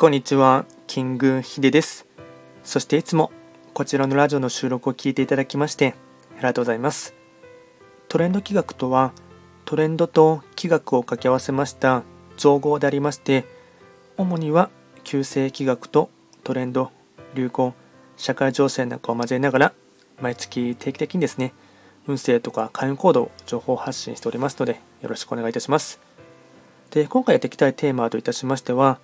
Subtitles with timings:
[0.00, 2.06] こんにちは、キングヒデです。
[2.64, 3.30] そしていつも
[3.74, 5.94] こちらのラジオの収録を聞いていただきまして
[6.32, 7.12] ありがとうございます。
[8.08, 9.12] トレンド企画とは、
[9.66, 12.02] トレンドと企画を掛け合わせました
[12.38, 13.44] 造語でありまして、
[14.16, 14.70] 主には
[15.04, 16.08] 旧世企画と
[16.44, 16.90] トレンド、
[17.34, 17.74] 流行、
[18.16, 19.72] 社会情勢なんかを交えながら、
[20.18, 21.52] 毎月定期的にですね、
[22.06, 26.00] 運勢とか開運行動、情報発信しておりますので、よろしくお願いいたします。
[26.90, 28.98] で、今回やっていきたいテーマといたしましては、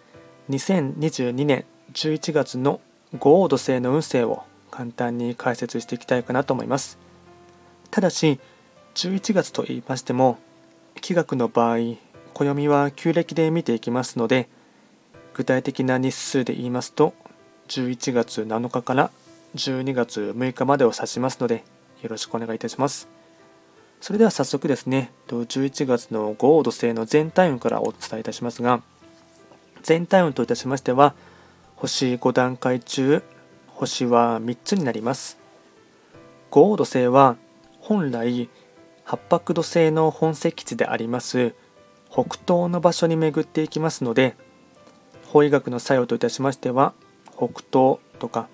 [0.51, 2.81] 2022年11月の
[3.19, 6.99] 五黄土星の運勢を簡単に解説していきたいかなと思います。
[7.91, 8.39] ただし、
[8.95, 10.39] 11月と言いましても、
[11.01, 11.97] 気学の場合、
[12.33, 14.49] 暦は旧暦で見ていきますので、
[15.35, 17.15] 具体的な日数で言いますと、
[17.69, 19.11] 11月7日から
[19.57, 21.65] 12月6日までを指しますので、
[22.03, 23.09] よろしくお願いいたします。
[24.01, 28.83] それでは早速ですね、11月の五黄土星の全体運からお伝えいたしますが、
[29.87, 31.15] 全体運といたしましては、
[31.77, 33.23] 星5段階中、
[33.69, 35.39] 星は3つになります。
[36.51, 37.37] 五黄土星は
[37.79, 38.49] 本来、
[39.05, 41.55] 八白土星の本石地であります
[42.11, 44.35] 北東の場所に巡っていきますので、
[45.29, 46.93] 法医学の作用といたしましては、
[47.37, 48.49] 北東とか、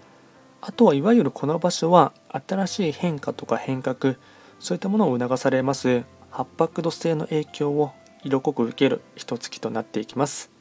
[0.60, 2.12] あとはいわゆるこの場所は
[2.46, 4.16] 新しい変化とか変革、
[4.60, 10.51] そういったものを促されます八白土星の影響を色濃く受ける一月となっていきます。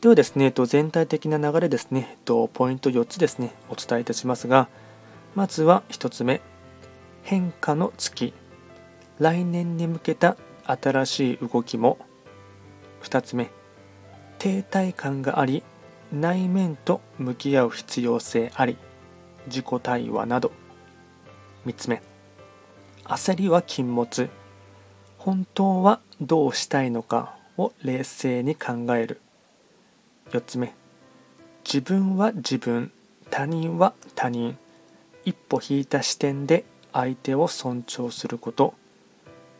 [0.00, 4.68] ではですね、全体的な流れですね、ポイント4つですね、お伝えいたしますが、
[5.34, 6.40] まずは1つ目、
[7.24, 8.32] 変化の月。
[9.18, 11.98] 来年に向けた新しい動きも。
[13.02, 13.50] 2つ目、
[14.38, 15.64] 停滞感があり、
[16.12, 18.76] 内面と向き合う必要性あり、
[19.48, 20.52] 自己対話など。
[21.66, 22.02] 3つ目、
[23.02, 24.30] 焦りは禁物
[25.16, 29.20] 本当はどうしたいのかを冷静に考える
[30.30, 30.74] 4つ目。
[31.64, 32.90] 自分は自分。
[33.30, 34.56] 他人は他人。
[35.24, 38.74] 一歩引いた視点で相手を尊重すること。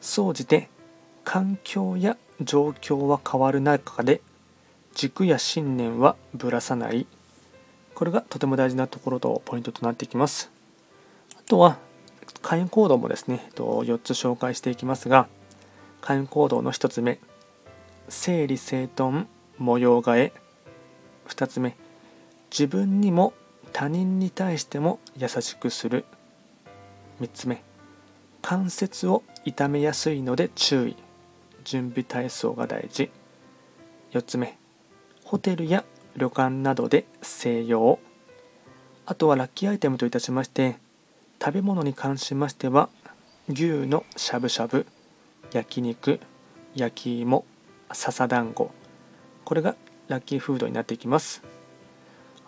[0.00, 0.68] 総じて
[1.24, 4.20] 環境や状況は変わる中で
[4.94, 7.06] 軸や信念はぶらさない。
[7.94, 10.50] これがとても大事なところとポイントとなっていきます。
[11.36, 11.78] あとは
[12.42, 15.28] 会員行動もですね4つ紹介していきますが
[16.00, 17.18] 会員行動の1つ目。
[18.08, 19.26] 整理整頓
[19.58, 20.32] 模様替え。
[21.28, 21.76] 2つ目。
[22.50, 23.32] 自分にも
[23.72, 26.04] 他人に対しても優しくする。
[27.20, 27.62] 3つ目。
[28.42, 30.96] 関節を痛めやすいので注意。
[31.64, 33.10] 準備体操が大事。
[34.12, 34.58] 4つ目。
[35.24, 35.84] ホテルや
[36.16, 37.98] 旅館などで静養。
[39.06, 40.76] あとはラッキーアイテムといたしまして
[41.42, 42.90] 食べ物に関しましては
[43.48, 44.84] 牛のしゃぶしゃぶ
[45.50, 46.20] 焼肉
[46.74, 47.46] 焼き芋
[47.90, 48.70] 笹団子。
[49.46, 49.76] これが
[50.08, 51.42] ラッキーフードになっていきます。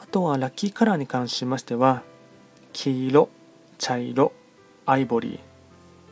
[0.00, 2.03] あとはラッキーカラーに関しましては
[2.72, 3.28] 黄色
[3.78, 4.32] 茶色
[4.87, 5.38] アイボリー。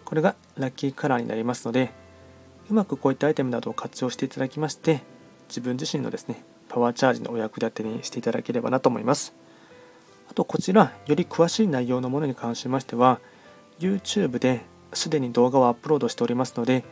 [0.05, 1.91] これがラッキーカラーになりますので
[2.71, 5.03] うまくこういったアイテムなどを活用していただきまして
[5.49, 9.35] 自分自身のですねパワーチャージのお役立てにしていただければなと思います。
[10.31, 13.19] あとこちら、より詳しい内容のものに関しましては、
[13.81, 16.85] YouTube ですでに動画をアップロードしておりますので、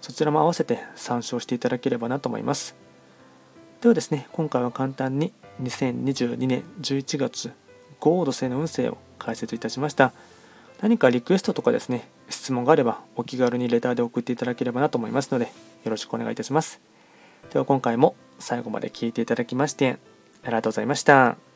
[0.00, 2.74] そちらも合わせて参照していただければなと思います。
[3.80, 7.52] ではですね、今回は簡単に2022年11月、
[8.00, 10.12] ゴード星の運勢を解説いたしました。
[10.82, 15.52] 何かリクエストとかですね、質問があればお気軽にレターで送っていただければなと思いますので、
[15.84, 16.80] よろしくお願いいたします。
[17.52, 19.98] では今回も最後まで聴いていただきまして、
[20.42, 21.47] ありがとうございました。